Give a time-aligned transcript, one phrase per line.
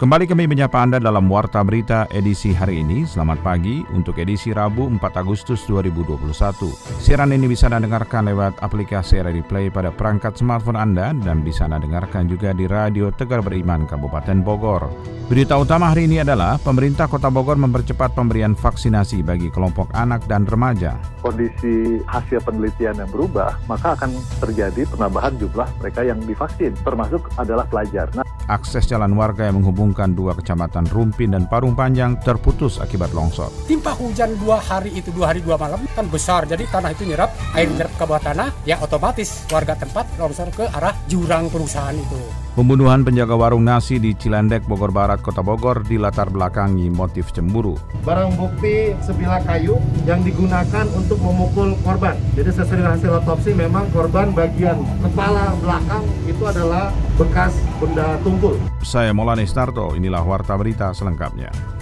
[0.00, 3.04] Kembali kami menyapa Anda dalam Warta Berita edisi hari ini.
[3.04, 6.72] Selamat pagi untuk edisi Rabu 4 Agustus 2021.
[6.96, 11.68] Siaran ini bisa Anda dengarkan lewat aplikasi RRI Play pada perangkat smartphone Anda dan bisa
[11.68, 14.88] Anda dengarkan juga di Radio Tegar Beriman Kabupaten Bogor.
[15.28, 20.48] Berita utama hari ini adalah pemerintah Kota Bogor mempercepat pemberian vaksinasi bagi kelompok anak dan
[20.48, 20.96] remaja.
[21.20, 27.68] Kondisi hasil penelitian yang berubah, maka akan terjadi penambahan jumlah mereka yang divaksin, termasuk adalah
[27.68, 28.08] pelajar.
[28.16, 33.46] Nah, Akses jalan warga yang menghubungkan dua kecamatan Rumpin dan Parung Panjang terputus akibat longsor.
[33.70, 37.30] Timpa hujan dua hari itu dua hari dua malam kan besar jadi tanah itu nyerap
[37.54, 42.49] air nyerap ke bawah tanah ya otomatis warga tempat longsor ke arah jurang perusahaan itu.
[42.50, 47.78] Pembunuhan penjaga warung nasi di Cilandek, Bogor Barat, Kota Bogor dilatar belakangi motif cemburu.
[48.02, 52.18] barang bukti sebilah kayu yang digunakan untuk memukul korban.
[52.34, 58.58] Jadi sesuai dengan hasil otopsi memang korban bagian kepala belakang itu adalah bekas benda tumpul.
[58.82, 61.79] Saya Molani Starto, inilah Warta Berita selengkapnya.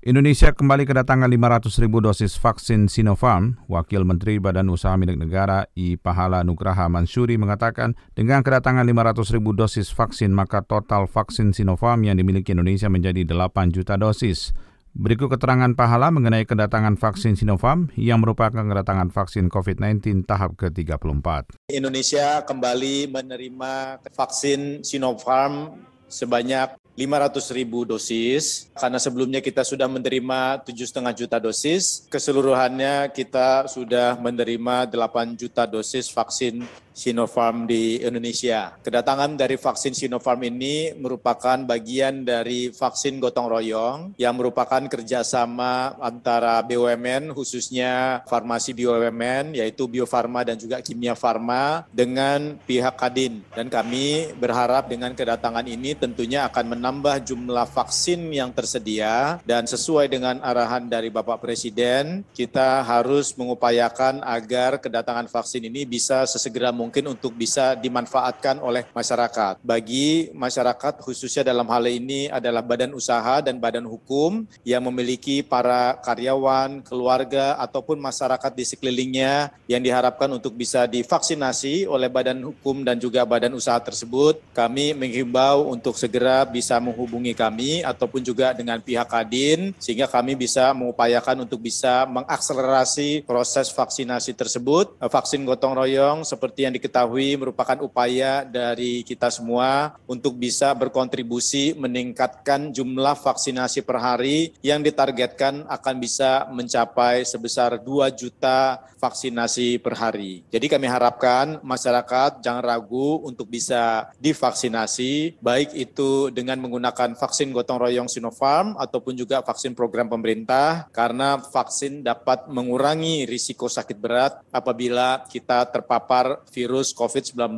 [0.00, 3.60] Indonesia kembali kedatangan 500 ribu dosis vaksin Sinopharm.
[3.68, 9.52] Wakil Menteri Badan Usaha Milik Negara I Pahala Nugraha Mansuri mengatakan dengan kedatangan 500 ribu
[9.52, 14.56] dosis vaksin maka total vaksin Sinopharm yang dimiliki Indonesia menjadi 8 juta dosis.
[14.96, 21.60] Berikut keterangan Pahala mengenai kedatangan vaksin Sinopharm yang merupakan kedatangan vaksin COVID-19 tahap ke-34.
[21.76, 25.76] Indonesia kembali menerima vaksin Sinopharm
[26.08, 34.20] sebanyak 500 ribu dosis, karena sebelumnya kita sudah menerima 7,5 juta dosis, keseluruhannya kita sudah
[34.20, 36.60] menerima 8 juta dosis vaksin
[36.90, 38.74] Sinopharm di Indonesia.
[38.82, 46.58] Kedatangan dari vaksin Sinopharm ini merupakan bagian dari vaksin gotong royong yang merupakan kerjasama antara
[46.66, 53.42] BUMN khususnya farmasi BUMN yaitu Bio Farma dan juga Kimia Farma dengan pihak Kadin.
[53.54, 60.10] Dan kami berharap dengan kedatangan ini tentunya akan menambah jumlah vaksin yang tersedia dan sesuai
[60.10, 67.12] dengan arahan dari Bapak Presiden, kita harus mengupayakan agar kedatangan vaksin ini bisa sesegera mungkin
[67.12, 69.60] untuk bisa dimanfaatkan oleh masyarakat.
[69.60, 76.00] Bagi masyarakat khususnya dalam hal ini adalah badan usaha dan badan hukum yang memiliki para
[76.00, 82.96] karyawan, keluarga ataupun masyarakat di sekelilingnya yang diharapkan untuk bisa divaksinasi oleh badan hukum dan
[82.96, 84.40] juga badan usaha tersebut.
[84.56, 90.70] Kami menghimbau untuk segera bisa menghubungi kami ataupun juga dengan pihak Kadin sehingga kami bisa
[90.70, 94.94] mengupayakan untuk bisa mengakselerasi proses vaksinasi tersebut.
[95.02, 102.70] Vaksin gotong royong seperti yang diketahui merupakan upaya dari kita semua untuk bisa berkontribusi meningkatkan
[102.70, 110.44] jumlah vaksinasi per hari yang ditargetkan akan bisa mencapai sebesar 2 juta vaksinasi per hari.
[110.52, 117.80] Jadi kami harapkan masyarakat jangan ragu untuk bisa divaksinasi baik itu dengan menggunakan vaksin gotong
[117.80, 125.24] royong Sinopharm ataupun juga vaksin program pemerintah karena vaksin dapat mengurangi risiko sakit berat apabila
[125.24, 127.56] kita terpapar virus COVID-19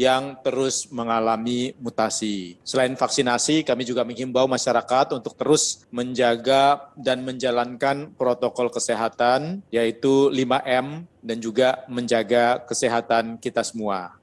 [0.00, 2.56] yang terus mengalami mutasi.
[2.64, 11.04] Selain vaksinasi, kami juga menghimbau masyarakat untuk terus menjaga dan menjalankan protokol kesehatan yaitu 5M
[11.22, 14.18] dan juga menjaga kesehatan kita semua.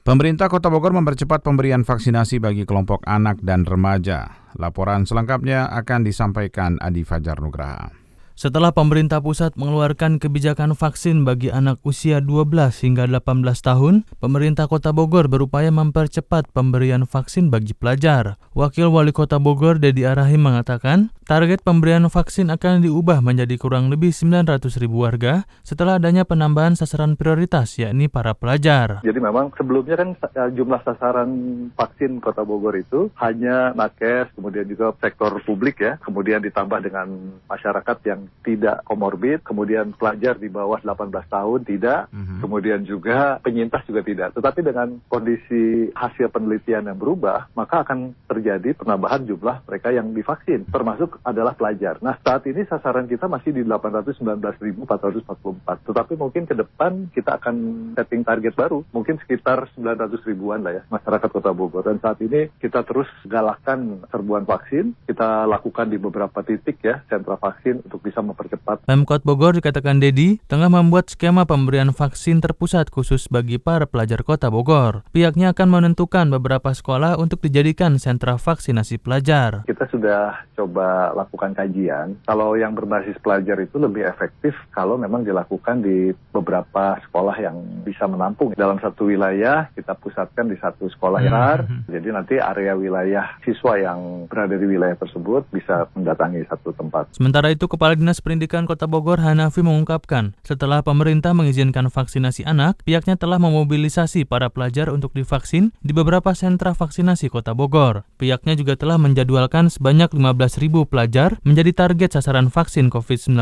[0.00, 4.48] Pemerintah Kota Bogor mempercepat pemberian vaksinasi bagi kelompok anak dan remaja.
[4.58, 7.99] Laporan selengkapnya akan disampaikan Adi Fajar Nugraha.
[8.40, 14.96] Setelah pemerintah pusat mengeluarkan kebijakan vaksin bagi anak usia 12 hingga 18 tahun, pemerintah Kota
[14.96, 18.40] Bogor berupaya mempercepat pemberian vaksin bagi pelajar.
[18.56, 24.08] Wakil Wali Kota Bogor Dedi Arahim mengatakan, target pemberian vaksin akan diubah menjadi kurang lebih
[24.08, 29.04] 900 ribu warga setelah adanya penambahan sasaran prioritas yakni para pelajar.
[29.04, 31.28] Jadi memang sebelumnya kan eh, jumlah sasaran
[31.76, 38.00] vaksin Kota Bogor itu hanya nakes, kemudian juga sektor publik ya, kemudian ditambah dengan masyarakat
[38.08, 42.08] yang tidak komorbid, kemudian pelajar di bawah 18 tahun tidak,
[42.40, 44.32] kemudian juga penyintas juga tidak.
[44.32, 50.64] Tetapi dengan kondisi hasil penelitian yang berubah, maka akan terjadi penambahan jumlah mereka yang divaksin,
[50.72, 52.00] termasuk adalah pelajar.
[52.00, 55.84] Nah, saat ini sasaran kita masih di 819.444.
[55.84, 57.56] Tetapi mungkin ke depan kita akan
[57.92, 61.84] setting target baru, mungkin sekitar 900 ribuan lah ya masyarakat Kota Bogor.
[61.84, 67.36] Dan saat ini kita terus galakkan serbuan vaksin, kita lakukan di beberapa titik ya sentra
[67.36, 68.84] vaksin untuk bisa mempercepat.
[68.86, 74.48] Pemkot Bogor dikatakan Dedi tengah membuat skema pemberian vaksin terpusat khusus bagi para pelajar Kota
[74.48, 75.02] Bogor.
[75.10, 79.66] Pihaknya akan menentukan beberapa sekolah untuk dijadikan sentra vaksinasi pelajar.
[79.66, 82.20] Kita sudah coba lakukan kajian.
[82.28, 88.06] Kalau yang berbasis pelajar itu lebih efektif kalau memang dilakukan di beberapa sekolah yang bisa
[88.06, 88.52] menampung.
[88.54, 91.88] Dalam satu wilayah kita pusatkan di satu sekolah yang hmm.
[91.88, 97.16] Jadi nanti area wilayah siswa yang berada di wilayah tersebut bisa mendatangi satu tempat.
[97.16, 103.20] Sementara itu Kepala Dinas Pendidikan Kota Bogor Hanafi mengungkapkan, setelah pemerintah mengizinkan vaksinasi anak, pihaknya
[103.20, 108.08] telah memobilisasi para pelajar untuk divaksin di beberapa sentra vaksinasi Kota Bogor.
[108.16, 113.36] Pihaknya juga telah menjadwalkan sebanyak 15.000 pelajar menjadi target sasaran vaksin COVID-19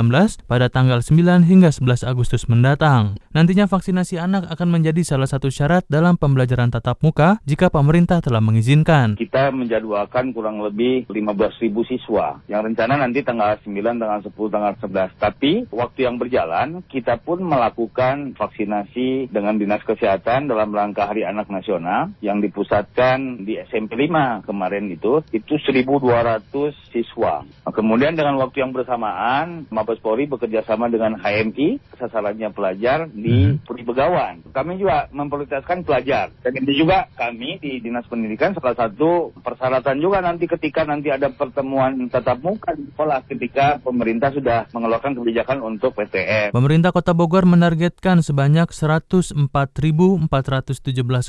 [0.51, 3.15] pada tanggal 9 hingga 11 Agustus mendatang.
[3.31, 8.43] Nantinya vaksinasi anak akan menjadi salah satu syarat dalam pembelajaran tatap muka jika pemerintah telah
[8.43, 9.15] mengizinkan.
[9.15, 15.17] Kita menjadwalkan kurang lebih 15.000 siswa yang rencana nanti tanggal 9, tanggal 10, tanggal 11.
[15.17, 21.49] Tapi waktu yang berjalan kita pun melakukan vaksinasi dengan Dinas Kesehatan dalam rangka Hari Anak
[21.49, 26.49] Nasional yang dipusatkan di SMP 5 kemarin itu itu 1.200
[26.93, 27.45] siswa.
[27.45, 33.55] Nah, kemudian dengan waktu yang bersamaan Mabes Polri bekerja sama dengan HMI sasarannya pelajar di
[33.55, 33.65] hmm.
[33.65, 34.45] Puri Begawan.
[34.53, 40.21] Kami juga memprioritaskan pelajar dan itu juga kami di Dinas Pendidikan salah satu persyaratan juga
[40.25, 45.99] nanti ketika nanti ada pertemuan tatap muka di sekolah ketika pemerintah sudah mengeluarkan kebijakan untuk
[45.99, 46.55] PTM.
[46.55, 50.31] Pemerintah Kota Bogor menargetkan sebanyak 104.417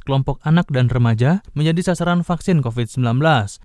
[0.06, 3.02] kelompok anak dan remaja menjadi sasaran vaksin COVID-19.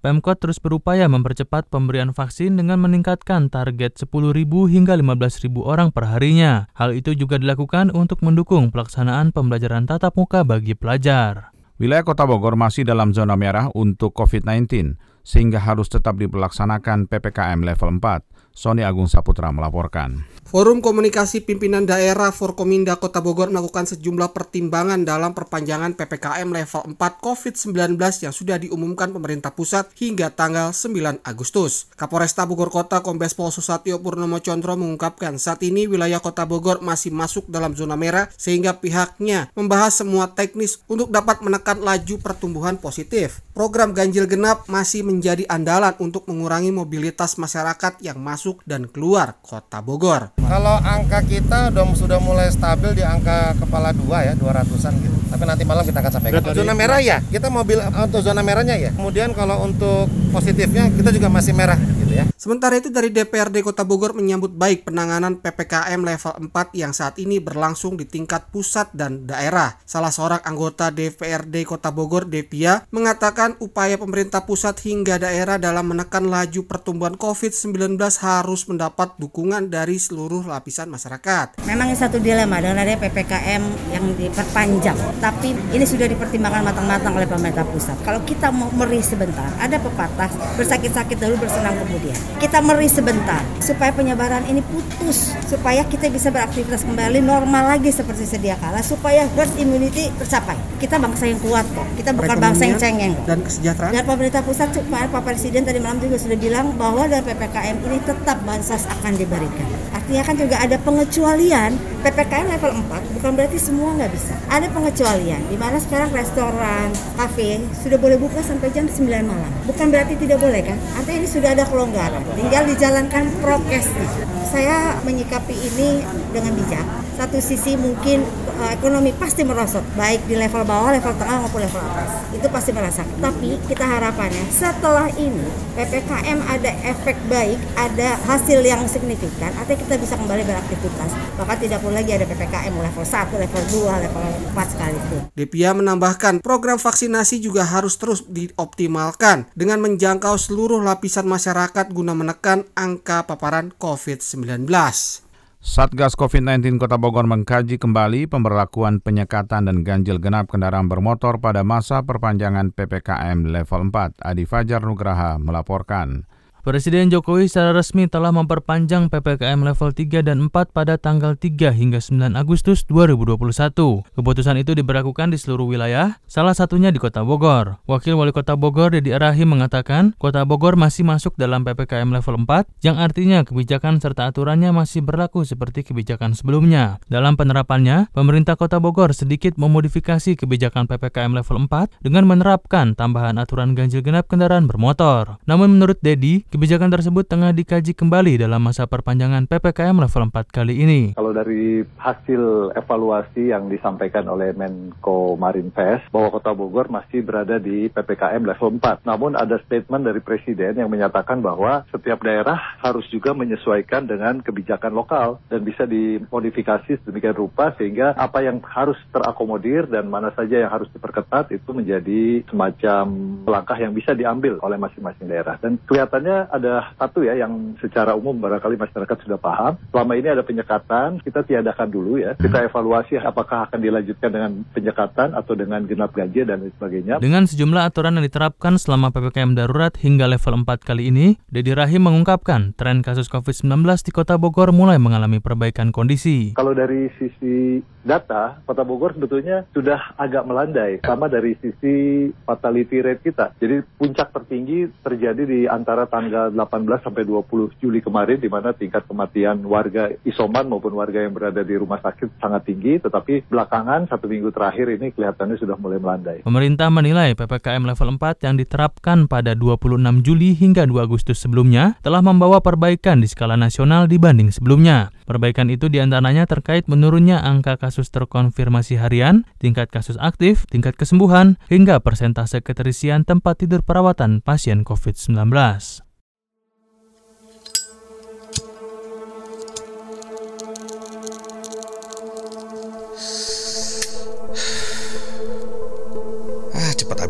[0.00, 4.32] Pemkot terus berupaya mempercepat pemberian vaksin dengan meningkatkan target 10.000
[4.73, 6.73] hingga 15.000 orang per harinya.
[6.73, 11.55] Hal itu juga dilakukan untuk mendukung pelaksanaan pembelajaran tatap muka bagi pelajar.
[11.75, 14.94] Wilayah Kota Bogor masih dalam zona merah untuk COVID-19,
[15.26, 18.33] sehingga harus tetap dilaksanakan PPKM level 4.
[18.54, 20.22] Sony Agung Saputra melaporkan.
[20.46, 26.94] Forum Komunikasi Pimpinan Daerah Forkominda Kota Bogor melakukan sejumlah pertimbangan dalam perpanjangan PPKM level 4
[26.94, 31.90] COVID-19 yang sudah diumumkan pemerintah pusat hingga tanggal 9 Agustus.
[31.98, 37.10] Kapolresta Bogor Kota Kombes Pol Susatyo Purnomo Condro mengungkapkan saat ini wilayah Kota Bogor masih
[37.10, 43.42] masuk dalam zona merah sehingga pihaknya membahas semua teknis untuk dapat menekan laju pertumbuhan positif.
[43.50, 49.81] Program ganjil genap masih menjadi andalan untuk mengurangi mobilitas masyarakat yang masuk dan keluar Kota
[49.81, 50.37] Bogor.
[50.37, 55.17] Kalau angka kita udah sudah mulai stabil di angka kepala dua ya, 200-an gitu.
[55.32, 56.52] Tapi nanti malam kita akan sampaikan.
[56.52, 58.93] Zona merah ya, kita mobil untuk zona merahnya ya.
[58.93, 62.25] Kemudian kalau untuk positifnya kita juga masih merah gitu ya.
[62.38, 67.43] Sementara itu dari DPRD Kota Bogor menyambut baik penanganan PPKM level 4 yang saat ini
[67.43, 69.75] berlangsung di tingkat pusat dan daerah.
[69.82, 76.28] Salah seorang anggota DPRD Kota Bogor, Devia, mengatakan upaya pemerintah pusat hingga daerah dalam menekan
[76.28, 81.64] laju pertumbuhan COVID-19 harus mendapat dukungan dari seluruh seluruh lapisan masyarakat.
[81.64, 83.62] Memang ini satu dilema dengan adanya PPKM
[83.96, 87.96] yang diperpanjang, tapi ini sudah dipertimbangkan matang-matang oleh pemerintah pusat.
[88.05, 90.28] Kalau kita mau meri sebentar, ada pepatah
[90.60, 92.03] bersakit-sakit dulu bersenang kemudian.
[92.12, 98.28] Kita meri sebentar supaya penyebaran ini putus, supaya kita bisa beraktivitas kembali normal lagi seperti
[98.28, 100.58] sedia kala, supaya herd immunity tercapai.
[100.76, 103.14] Kita bangsa yang kuat kok, kita bukan bangsa yang cengeng.
[103.24, 103.92] Dan kesejahteraan.
[103.94, 108.42] Dan pemerintah pusat, Pak Presiden tadi malam juga sudah bilang bahwa dari PPKM ini tetap
[108.44, 109.69] bansos akan diberikan.
[109.96, 115.40] Artinya kan juga ada pengecualian PPKM level 4 bukan berarti semua nggak bisa ada pengecualian
[115.48, 120.36] di mana sekarang restoran, kafe sudah boleh buka sampai jam 9 malam bukan berarti tidak
[120.36, 121.94] boleh kan artinya ini sudah ada kelonggaran
[122.34, 126.86] tinggal dijalankan prokesnya saya menyikapi ini dengan bijak.
[127.19, 128.22] Satu sisi mungkin
[128.58, 132.11] uh, ekonomi pasti merosot baik di level bawah, level tengah maupun level atas.
[132.34, 133.17] Itu pasti merasakan.
[133.19, 139.94] Tapi kita harapannya setelah ini PPKM ada efek baik, ada hasil yang signifikan, artinya kita
[139.99, 141.11] bisa kembali beraktivitas.
[141.34, 145.20] Maka tidak perlu lagi ada PPKM level 1, level 2, level 4 sekalipun.
[145.34, 152.63] Devia menambahkan, program vaksinasi juga harus terus dioptimalkan dengan menjangkau seluruh lapisan masyarakat guna menekan
[152.79, 155.23] angka paparan COVID-19.
[155.64, 162.04] Satgas COVID-19 Kota Bogor mengkaji kembali pemberlakuan penyekatan dan ganjil genap kendaraan bermotor pada masa
[162.04, 164.20] perpanjangan PPKM level 4.
[164.20, 166.28] Adi Fajar Nugraha melaporkan.
[166.64, 172.00] Presiden Jokowi secara resmi telah memperpanjang PPKM level 3 dan 4 pada tanggal 3 hingga
[172.00, 174.00] 9 Agustus 2021.
[174.16, 177.84] Keputusan itu diberlakukan di seluruh wilayah, salah satunya di Kota Bogor.
[177.84, 182.64] Wakil Wali Kota Bogor Dedi Arahim mengatakan, Kota Bogor masih masuk dalam PPKM level 4,
[182.80, 186.96] yang artinya kebijakan serta aturannya masih berlaku seperti kebijakan sebelumnya.
[187.12, 193.76] Dalam penerapannya, pemerintah Kota Bogor sedikit memodifikasi kebijakan PPKM level 4 dengan menerapkan tambahan aturan
[193.76, 195.36] ganjil genap kendaraan bermotor.
[195.44, 200.87] Namun menurut Dedi, Kebijakan tersebut tengah dikaji kembali dalam masa perpanjangan PPKM level 4 kali
[200.87, 201.01] ini.
[201.19, 207.91] Kalau dari hasil evaluasi yang disampaikan oleh Menko Marinvest bahwa Kota Bogor masih berada di
[207.91, 209.03] PPKM level 4.
[209.03, 214.94] Namun ada statement dari Presiden yang menyatakan bahwa setiap daerah harus juga menyesuaikan dengan kebijakan
[214.94, 220.70] lokal dan bisa dimodifikasi sedemikian rupa sehingga apa yang harus terakomodir dan mana saja yang
[220.70, 223.11] harus diperketat itu menjadi semacam
[223.43, 225.58] langkah yang bisa diambil oleh masing-masing daerah.
[225.58, 229.79] Dan kelihatannya ada satu ya yang secara umum barangkali masyarakat sudah paham.
[229.94, 232.34] Selama ini ada penyekatan, kita tiadakan dulu ya.
[232.36, 237.22] Kita evaluasi apakah akan dilanjutkan dengan penyekatan atau dengan genap ganjil dan sebagainya.
[237.22, 242.10] Dengan sejumlah aturan yang diterapkan selama PPKM darurat hingga level 4 kali ini, Dedi Rahim
[242.10, 246.58] mengungkapkan tren kasus COVID-19 di Kota Bogor mulai mengalami perbaikan kondisi.
[246.58, 253.22] Kalau dari sisi data, Kota Bogor sebetulnya sudah agak melandai, sama dari sisi fatality rate
[253.24, 253.56] kita.
[253.63, 258.74] Jadi puncak tertinggi terjadi di antara tanggal tanggal 18 sampai 20 Juli kemarin di mana
[258.74, 264.10] tingkat kematian warga isoman maupun warga yang berada di rumah sakit sangat tinggi tetapi belakangan
[264.10, 266.38] satu minggu terakhir ini kelihatannya sudah mulai melandai.
[266.43, 272.20] Pemerintah menilai PPKM level 4 yang diterapkan pada 26 Juli hingga 2 Agustus sebelumnya telah
[272.20, 275.14] membawa perbaikan di skala nasional dibanding sebelumnya.
[275.24, 281.56] Perbaikan itu di antaranya terkait menurunnya angka kasus terkonfirmasi harian, tingkat kasus aktif, tingkat kesembuhan,
[281.72, 285.48] hingga persentase keterisian tempat tidur perawatan pasien COVID-19.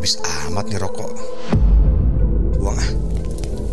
[0.05, 1.11] Habis amat nih rokok.
[2.61, 2.89] Buang ah.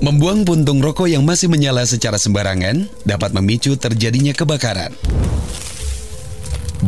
[0.01, 4.97] Membuang puntung rokok yang masih menyala secara sembarangan dapat memicu terjadinya kebakaran.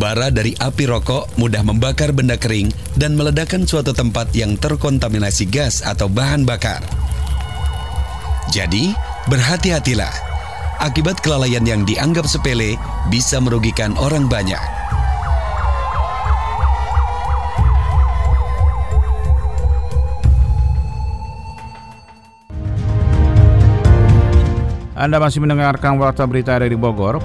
[0.01, 5.85] Bara dari api rokok mudah membakar benda kering dan meledakkan suatu tempat yang terkontaminasi gas
[5.85, 6.81] atau bahan bakar.
[8.49, 8.97] Jadi,
[9.29, 10.11] berhati-hatilah.
[10.81, 12.81] Akibat kelalaian yang dianggap sepele
[13.13, 14.84] bisa merugikan orang banyak.
[25.05, 27.21] Anda masih mendengarkan Warta Berita dari Bogor.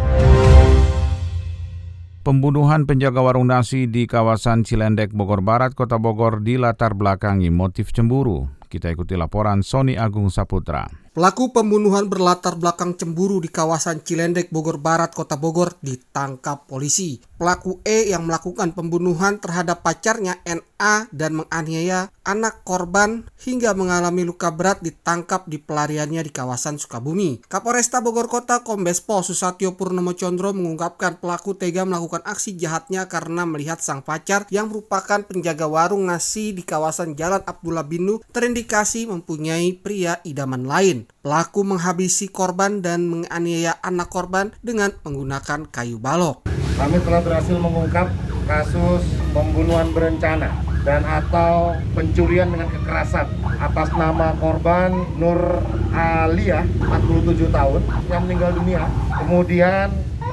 [2.27, 8.51] Pembunuhan penjaga warung nasi di kawasan Cilendek, Bogor Barat, Kota Bogor dilatar belakangi motif cemburu.
[8.67, 10.91] Kita ikuti laporan Sony Agung Saputra.
[11.09, 17.17] Pelaku pembunuhan berlatar belakang cemburu di kawasan Cilendek, Bogor Barat, Kota Bogor ditangkap polisi.
[17.39, 24.53] Pelaku E yang melakukan pembunuhan terhadap pacarnya NA dan menganiaya anak korban hingga mengalami luka
[24.53, 27.41] berat ditangkap di pelariannya di kawasan Sukabumi.
[27.49, 33.49] Kapolresta Bogor Kota Kombes Pol Susatyo Purnomo Condro mengungkapkan pelaku tega melakukan aksi jahatnya karena
[33.49, 39.73] melihat sang pacar yang merupakan penjaga warung nasi di kawasan Jalan Abdullah Binu terindikasi mempunyai
[39.79, 40.98] pria idaman lain.
[41.21, 46.49] Pelaku menghabisi korban dan menganiaya anak korban dengan menggunakan kayu balok.
[46.79, 48.07] Kami telah berhasil mengungkap
[48.49, 50.49] kasus pembunuhan berencana
[50.87, 53.27] dan atau pencurian dengan kekerasan
[53.59, 58.87] atas nama korban Nur Alia 47 tahun yang meninggal dunia.
[59.21, 59.91] Kemudian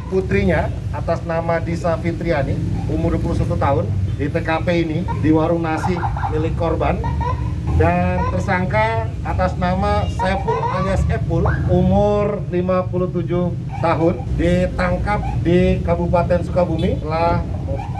[0.08, 2.54] putrinya atas nama Disa Fitriani
[2.86, 3.84] umur 21 tahun
[4.16, 5.98] di TKP ini di warung nasi
[6.32, 6.96] milik korban
[7.76, 13.52] dan tersangka atas nama Saiful alias Epul umur 57
[13.84, 16.96] tahun ditangkap di Kabupaten Sukabumi.
[16.96, 17.44] Setelah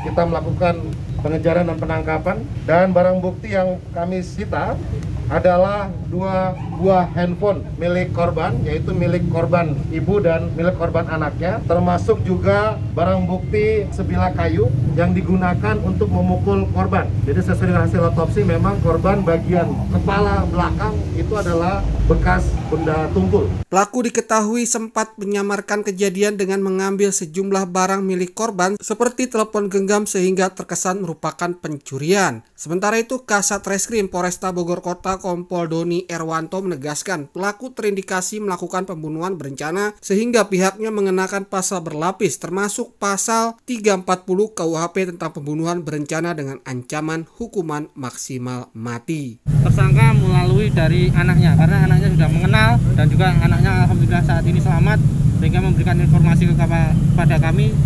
[0.01, 0.75] kita melakukan
[1.21, 2.37] pengejaran dan penangkapan.
[2.65, 4.81] Dan barang bukti yang kami sita
[5.27, 12.23] adalah dua buah handphone milik korban yaitu milik korban ibu dan milik korban anaknya termasuk
[12.23, 18.47] juga barang bukti sebilah kayu yang digunakan untuk memukul korban jadi sesuai dengan hasil otopsi
[18.47, 23.51] memang korban bagian kepala belakang itu adalah bekas benda tumpul.
[23.67, 30.55] Pelaku diketahui sempat menyamarkan kejadian dengan mengambil sejumlah barang milik korban seperti telepon genggam sehingga
[30.55, 32.47] terkesan merupakan pencurian.
[32.55, 39.35] Sementara itu Kasat Reskrim Polresta Bogor Kota Kompol Doni Erwanto menegaskan pelaku terindikasi melakukan pembunuhan
[39.35, 44.07] berencana sehingga pihaknya mengenakan pasal berlapis termasuk pasal 340
[44.55, 49.43] KUHP tentang pembunuhan berencana dengan ancaman hukuman maksimal mati.
[49.45, 54.99] Tersangka melalui dari anaknya karena anaknya sudah mengenal dan juga anaknya alhamdulillah saat ini selamat
[55.37, 57.77] sehingga memberikan informasi kepada kami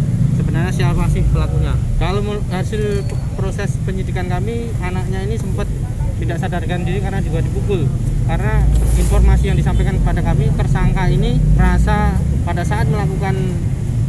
[0.41, 1.77] sebenarnya siapa sih pelakunya.
[2.01, 3.05] Kalau hasil
[3.37, 5.69] proses penyidikan kami, anaknya ini sempat
[6.17, 7.85] tidak sadarkan diri karena juga dipukul.
[8.25, 8.65] Karena
[8.97, 12.17] informasi yang disampaikan kepada kami, tersangka ini merasa
[12.49, 13.37] pada saat melakukan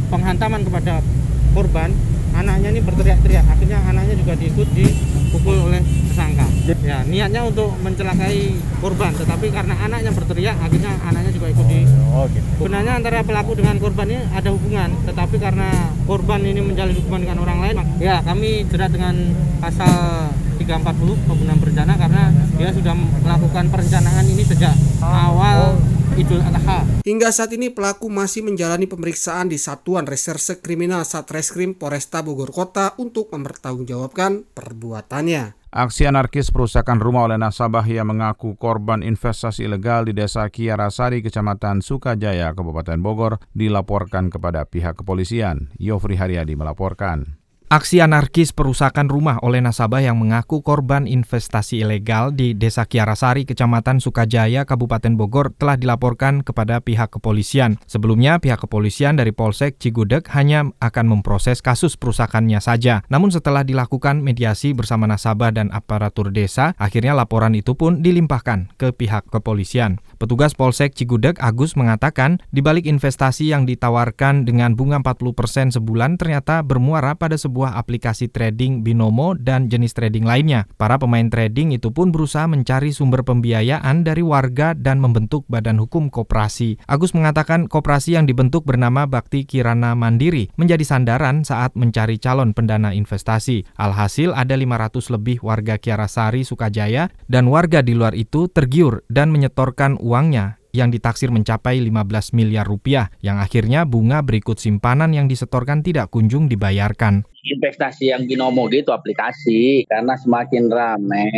[0.08, 1.04] penghantaman kepada
[1.52, 1.92] korban,
[2.32, 3.44] anaknya ini berteriak-teriak.
[3.44, 6.46] Akhirnya anaknya juga diikut dipukul oleh tersangka.
[6.84, 8.52] Ya, niatnya untuk mencelakai
[8.84, 11.88] korban, tetapi karena anaknya berteriak, akhirnya anaknya juga ikut di.
[12.12, 12.44] Oh, gitu.
[12.60, 15.68] Sebenarnya antara pelaku dengan korban ini ada hubungan, tetapi karena
[16.04, 20.28] korban ini menjalin hubungan dengan orang lain, ya kami jerat dengan pasal
[20.60, 22.22] 340 pembunuhan berencana karena
[22.54, 25.80] dia sudah melakukan perencanaan ini sejak awal
[26.12, 26.84] Idul Adha.
[27.08, 32.92] Hingga saat ini pelaku masih menjalani pemeriksaan di Satuan Reserse Kriminal Satreskrim Polresta Bogor Kota
[33.00, 35.61] untuk mempertanggungjawabkan perbuatannya.
[35.72, 41.80] Aksi anarkis perusakan rumah oleh nasabah yang mengaku korban investasi ilegal di Desa Kiarasari, Kecamatan
[41.80, 45.72] Sukajaya, Kabupaten Bogor, dilaporkan kepada pihak kepolisian.
[45.80, 47.41] Yofri Haryadi melaporkan.
[47.72, 53.96] Aksi anarkis perusakan rumah oleh nasabah yang mengaku korban investasi ilegal di Desa Kiarasari, Kecamatan
[53.96, 57.80] Sukajaya, Kabupaten Bogor telah dilaporkan kepada pihak kepolisian.
[57.88, 63.08] Sebelumnya, pihak kepolisian dari Polsek Cigudeg hanya akan memproses kasus perusakannya saja.
[63.08, 68.92] Namun setelah dilakukan mediasi bersama nasabah dan aparatur desa, akhirnya laporan itu pun dilimpahkan ke
[68.92, 69.96] pihak kepolisian.
[70.20, 76.60] Petugas Polsek Cigudeg Agus mengatakan, di balik investasi yang ditawarkan dengan bunga 40% sebulan ternyata
[76.60, 80.66] bermuara pada sebuah sebuah aplikasi trading binomo dan jenis trading lainnya.
[80.74, 86.10] Para pemain trading itu pun berusaha mencari sumber pembiayaan dari warga dan membentuk badan hukum
[86.10, 86.82] koperasi.
[86.90, 92.90] Agus mengatakan koperasi yang dibentuk bernama Bakti Kirana Mandiri menjadi sandaran saat mencari calon pendana
[92.90, 93.62] investasi.
[93.78, 100.02] Alhasil ada 500 lebih warga Kiarasari, Sukajaya, dan warga di luar itu tergiur dan menyetorkan
[100.02, 106.08] uangnya yang ditaksir mencapai 15 miliar rupiah, yang akhirnya bunga berikut simpanan yang disetorkan tidak
[106.08, 109.84] kunjung dibayarkan investasi yang binomo gitu aplikasi.
[109.90, 111.30] Karena semakin rame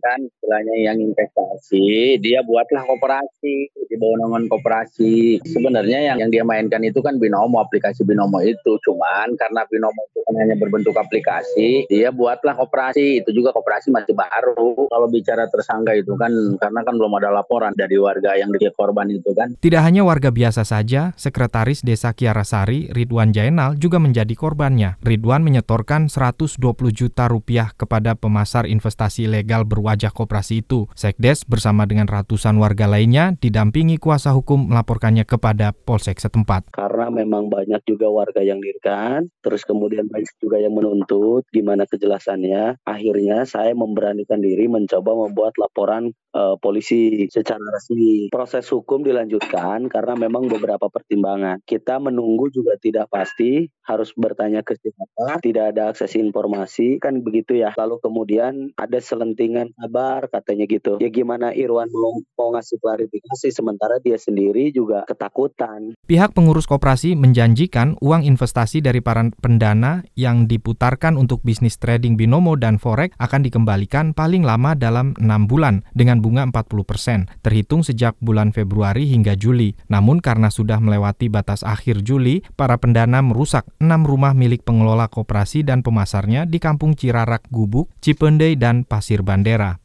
[0.00, 5.44] kan istilahnya yang investasi dia buatlah koperasi di bawah naungan koperasi.
[5.44, 8.80] Sebenarnya yang yang dia mainkan itu kan binomo aplikasi binomo itu.
[8.88, 13.20] Cuman karena binomo itu kan hanya berbentuk aplikasi dia buatlah koperasi.
[13.20, 14.88] Itu juga koperasi masih baru.
[14.88, 19.12] Kalau bicara tersangka itu kan karena kan belum ada laporan dari warga yang dia korban
[19.12, 19.52] itu kan.
[19.60, 24.96] Tidak hanya warga biasa saja sekretaris desa Kiarasari Ridwan Jainal juga menjadi korbannya.
[25.04, 26.62] Ridwan menyetorkan 120
[26.94, 30.86] juta rupiah kepada pemasar investasi ilegal berwajah koperasi itu.
[30.94, 36.70] Sekdes bersama dengan ratusan warga lainnya didampingi kuasa hukum melaporkannya kepada Polsek setempat.
[36.70, 42.78] Karena memang banyak juga warga yang dirikan, terus kemudian banyak juga yang menuntut gimana kejelasannya.
[42.86, 48.30] Akhirnya saya memberanikan diri mencoba membuat laporan uh, polisi secara resmi.
[48.30, 51.58] Proses hukum dilanjutkan karena memang beberapa pertimbangan.
[51.66, 57.58] Kita menunggu juga tidak pasti, harus bertanya ke siapa, tidak ada akses informasi kan begitu
[57.58, 57.72] ya.
[57.74, 61.00] Lalu kemudian ada selentingan kabar katanya gitu.
[61.00, 65.96] Ya gimana Irwan mau, mau ngasih klarifikasi sementara dia sendiri juga ketakutan.
[66.06, 72.54] Pihak pengurus koperasi menjanjikan uang investasi dari para pendana yang diputarkan untuk bisnis trading binomo
[72.54, 78.52] dan forex akan dikembalikan paling lama dalam enam bulan dengan bunga 40% terhitung sejak bulan
[78.52, 79.72] Februari hingga Juli.
[79.88, 85.29] Namun karena sudah melewati batas akhir Juli para pendana merusak enam rumah milik pengelola koperasi
[85.30, 89.78] operasi dan pemasarnya di Kampung Cirarak, Gubuk, Cipendei, dan Pasir Bandera.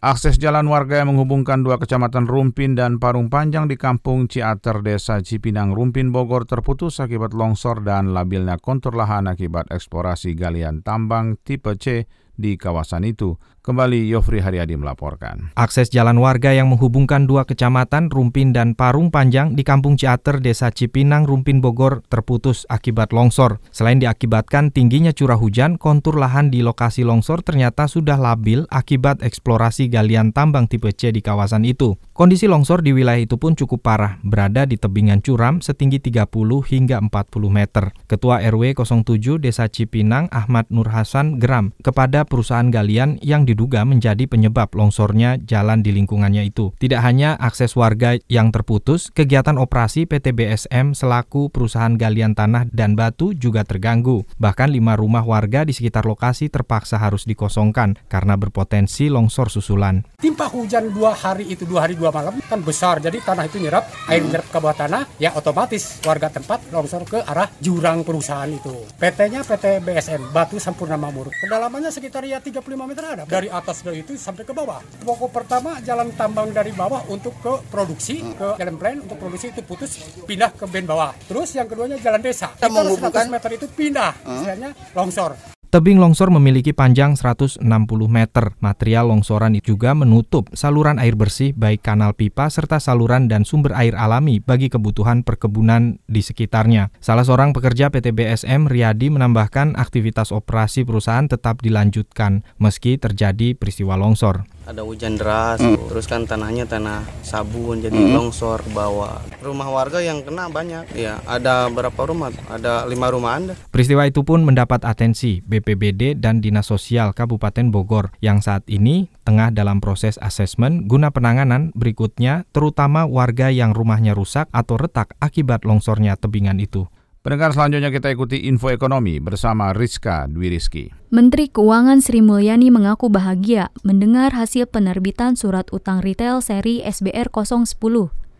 [0.00, 5.24] Akses jalan warga yang menghubungkan dua kecamatan Rumpin dan Parung Panjang di Kampung Ciater, Desa
[5.24, 11.76] Cipinang, Rumpin, Bogor terputus akibat longsor dan labilnya kontur lahan akibat eksplorasi galian tambang tipe
[11.80, 12.04] C
[12.36, 13.36] di kawasan itu.
[13.70, 15.54] Kembali Yofri Haryadi melaporkan.
[15.54, 20.74] Akses jalan warga yang menghubungkan dua kecamatan Rumpin dan Parung Panjang di Kampung Ciater, Desa
[20.74, 23.62] Cipinang, Rumpin, Bogor terputus akibat longsor.
[23.70, 29.86] Selain diakibatkan tingginya curah hujan, kontur lahan di lokasi longsor ternyata sudah labil akibat eksplorasi
[29.86, 31.94] galian tambang tipe C di kawasan itu.
[32.10, 36.26] Kondisi longsor di wilayah itu pun cukup parah, berada di tebingan curam setinggi 30
[36.66, 37.06] hingga 40
[37.54, 37.94] meter.
[38.10, 43.84] Ketua RW 07 Desa Cipinang Ahmad Nur Hasan geram kepada perusahaan galian yang diduga diduga
[43.84, 46.72] menjadi penyebab longsornya jalan di lingkungannya itu.
[46.80, 52.96] Tidak hanya akses warga yang terputus, kegiatan operasi PT BSM selaku perusahaan galian tanah dan
[52.96, 54.24] batu juga terganggu.
[54.40, 60.08] Bahkan lima rumah warga di sekitar lokasi terpaksa harus dikosongkan karena berpotensi longsor susulan.
[60.16, 63.84] Timpa hujan dua hari itu dua hari dua malam kan besar, jadi tanah itu nyerap,
[64.08, 68.88] air nyerap ke bawah tanah, ya otomatis warga tempat longsor ke arah jurang perusahaan itu.
[68.96, 71.28] PT-nya PT BSM, Batu Sampurna Mamur.
[71.28, 73.28] Kedalamannya sekitar ya 35 meter ada.
[73.40, 74.84] Dari atas dari itu sampai ke bawah.
[75.00, 79.64] Pokok pertama jalan tambang dari bawah untuk ke produksi, ke jalan plan untuk produksi itu
[79.64, 79.96] putus,
[80.28, 81.16] pindah ke band bawah.
[81.24, 82.52] Terus yang keduanya jalan desa.
[82.60, 85.59] Kita 100 meter itu pindah, misalnya longsor.
[85.70, 87.62] Tebing longsor memiliki panjang 160
[88.10, 88.58] meter.
[88.58, 93.94] Material longsoran juga menutup saluran air bersih baik kanal pipa serta saluran dan sumber air
[93.94, 96.90] alami bagi kebutuhan perkebunan di sekitarnya.
[96.98, 103.94] Salah seorang pekerja PT BSM, Riyadi, menambahkan aktivitas operasi perusahaan tetap dilanjutkan meski terjadi peristiwa
[103.94, 105.90] longsor ada hujan deras hmm.
[105.90, 108.14] terus kan tanahnya tanah sabun jadi hmm.
[108.14, 113.34] longsor ke bawah rumah warga yang kena banyak ya ada berapa rumah ada lima rumah
[113.34, 119.12] anda peristiwa itu pun mendapat atensi BPBD dan Dinas Sosial Kabupaten Bogor yang saat ini
[119.28, 125.68] tengah dalam proses asesmen guna penanganan berikutnya terutama warga yang rumahnya rusak atau retak akibat
[125.68, 126.88] longsornya tebingan itu
[127.20, 130.88] Pendengar selanjutnya kita ikuti info ekonomi bersama Rizka Dwi Rizky.
[131.12, 137.76] Menteri Keuangan Sri Mulyani mengaku bahagia mendengar hasil penerbitan surat utang retail seri SBR 010.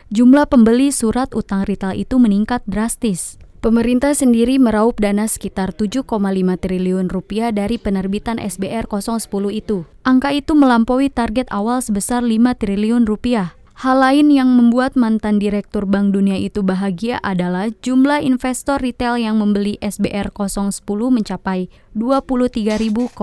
[0.09, 3.37] Jumlah pembeli surat utang retail itu meningkat drastis.
[3.61, 6.09] Pemerintah sendiri meraup dana sekitar 7,5
[6.57, 9.85] triliun rupiah dari penerbitan SBR 010 itu.
[10.01, 13.53] Angka itu melampaui target awal sebesar 5 triliun rupiah.
[13.77, 19.37] Hal lain yang membuat mantan Direktur Bank Dunia itu bahagia adalah jumlah investor retail yang
[19.37, 20.81] membeli SBR 010
[21.13, 23.13] mencapai 23.337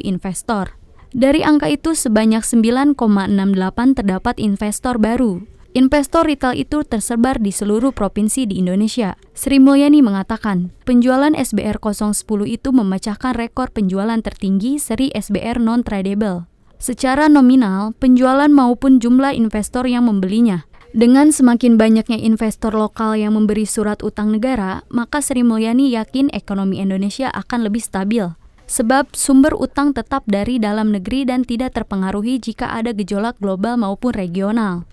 [0.00, 0.80] investor.
[1.12, 2.96] Dari angka itu sebanyak 9,68
[4.00, 5.44] terdapat investor baru.
[5.72, 9.16] Investor retail itu tersebar di seluruh provinsi di Indonesia.
[9.32, 12.12] Sri Mulyani mengatakan, penjualan SBR 010
[12.44, 16.44] itu memecahkan rekor penjualan tertinggi seri SBR non-tradable.
[16.76, 20.68] Secara nominal, penjualan maupun jumlah investor yang membelinya.
[20.92, 26.84] Dengan semakin banyaknya investor lokal yang memberi surat utang negara, maka Sri Mulyani yakin ekonomi
[26.84, 28.28] Indonesia akan lebih stabil.
[28.68, 34.12] Sebab sumber utang tetap dari dalam negeri dan tidak terpengaruhi jika ada gejolak global maupun
[34.12, 34.84] regional.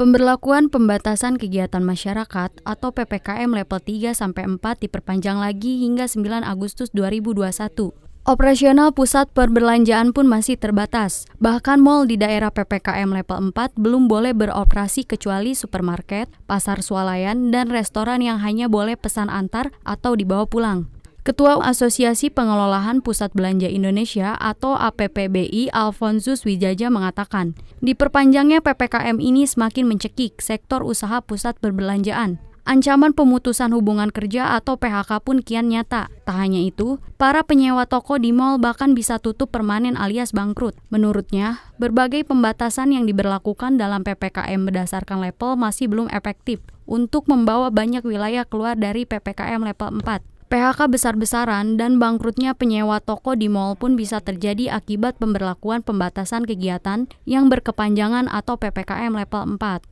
[0.00, 6.88] Pemberlakuan pembatasan kegiatan masyarakat atau PPKM level 3 sampai 4 diperpanjang lagi hingga 9 Agustus
[6.96, 7.92] 2021.
[8.24, 11.28] Operasional pusat perbelanjaan pun masih terbatas.
[11.36, 17.68] Bahkan mal di daerah PPKM level 4 belum boleh beroperasi kecuali supermarket, pasar swalayan, dan
[17.68, 20.88] restoran yang hanya boleh pesan antar atau dibawa pulang.
[21.20, 27.52] Ketua Asosiasi Pengelolaan Pusat Belanja Indonesia atau APPBI Alfonsus Wijaja mengatakan,
[27.84, 32.40] diperpanjangnya PPKM ini semakin mencekik sektor usaha pusat perbelanjaan.
[32.64, 36.08] Ancaman pemutusan hubungan kerja atau PHK pun kian nyata.
[36.24, 40.72] Tak hanya itu, para penyewa toko di mal bahkan bisa tutup permanen alias bangkrut.
[40.88, 48.00] Menurutnya, berbagai pembatasan yang diberlakukan dalam PPKM berdasarkan level masih belum efektif untuk membawa banyak
[48.08, 50.29] wilayah keluar dari PPKM level 4.
[50.50, 57.06] PHK besar-besaran dan bangkrutnya penyewa toko di mal pun bisa terjadi akibat pemberlakuan pembatasan kegiatan
[57.22, 59.86] yang berkepanjangan atau PPKM level 4.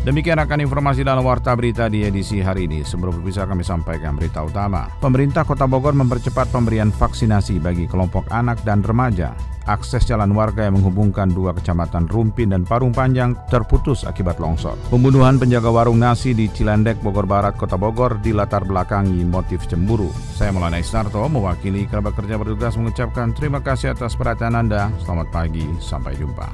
[0.00, 2.80] Demikian akan informasi dalam Warta Berita di edisi hari ini.
[2.80, 4.88] Sebelum berpisah kami sampaikan berita utama.
[5.04, 9.36] Pemerintah Kota Bogor mempercepat pemberian vaksinasi bagi kelompok anak dan remaja.
[9.68, 14.78] Akses jalan warga yang menghubungkan dua kecamatan Rumpin dan Parung Panjang terputus akibat longsor.
[14.88, 20.08] Pembunuhan penjaga warung nasi di Cilendek, Bogor Barat, Kota Bogor dilatar belakangi motif cemburu.
[20.36, 24.88] Saya Maulana Isnarto mewakili kerabat kerja bertugas mengucapkan terima kasih atas perhatian Anda.
[25.04, 26.48] Selamat pagi, sampai jumpa.